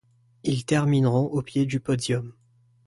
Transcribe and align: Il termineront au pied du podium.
Il 0.43 0.65
termineront 0.65 1.25
au 1.27 1.43
pied 1.43 1.67
du 1.67 1.79
podium. 1.79 2.33